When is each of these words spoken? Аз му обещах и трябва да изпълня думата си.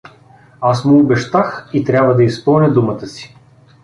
Аз 0.61 0.85
му 0.85 0.99
обещах 0.99 1.69
и 1.73 1.83
трябва 1.83 2.15
да 2.15 2.23
изпълня 2.23 2.73
думата 2.73 3.07
си. 3.07 3.35